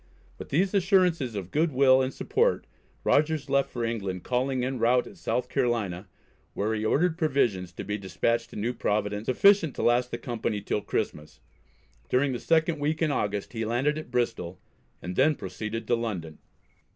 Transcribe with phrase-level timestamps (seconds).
[0.39, 2.65] With these assurances of good will and support
[3.03, 6.07] Rogers left for England, calling en route at South Carolina,
[6.55, 10.59] where he ordered provisions to be despatched to New Providence sufficient to last the company
[10.59, 11.39] till Christmas.
[12.09, 14.59] During the second week in August he landed at Bristol,
[15.03, 16.39] and then proceeded to London.